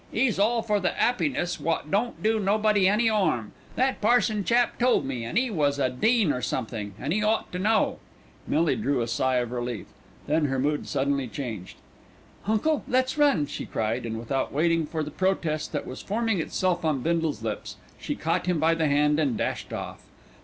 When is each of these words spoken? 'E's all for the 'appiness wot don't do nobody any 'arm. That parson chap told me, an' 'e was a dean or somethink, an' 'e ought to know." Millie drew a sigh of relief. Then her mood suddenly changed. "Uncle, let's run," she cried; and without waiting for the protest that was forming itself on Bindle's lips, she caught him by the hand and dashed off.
'E's 0.11 0.39
all 0.39 0.63
for 0.63 0.79
the 0.79 0.89
'appiness 0.99 1.59
wot 1.59 1.91
don't 1.91 2.23
do 2.23 2.39
nobody 2.39 2.87
any 2.87 3.07
'arm. 3.07 3.51
That 3.75 4.01
parson 4.01 4.43
chap 4.43 4.79
told 4.79 5.05
me, 5.05 5.23
an' 5.23 5.37
'e 5.37 5.51
was 5.51 5.77
a 5.77 5.91
dean 5.91 6.33
or 6.33 6.41
somethink, 6.41 6.95
an' 6.99 7.13
'e 7.13 7.21
ought 7.21 7.51
to 7.51 7.59
know." 7.59 7.99
Millie 8.47 8.75
drew 8.75 9.01
a 9.01 9.07
sigh 9.07 9.35
of 9.35 9.51
relief. 9.51 9.85
Then 10.25 10.45
her 10.45 10.57
mood 10.57 10.87
suddenly 10.87 11.27
changed. 11.27 11.77
"Uncle, 12.47 12.83
let's 12.87 13.15
run," 13.19 13.45
she 13.45 13.67
cried; 13.67 14.03
and 14.07 14.17
without 14.17 14.51
waiting 14.51 14.87
for 14.87 15.03
the 15.03 15.11
protest 15.11 15.71
that 15.73 15.85
was 15.85 16.01
forming 16.01 16.39
itself 16.39 16.83
on 16.83 17.01
Bindle's 17.03 17.43
lips, 17.43 17.77
she 17.99 18.15
caught 18.15 18.47
him 18.47 18.59
by 18.59 18.73
the 18.73 18.87
hand 18.87 19.19
and 19.19 19.37
dashed 19.37 19.71
off. 19.71 20.01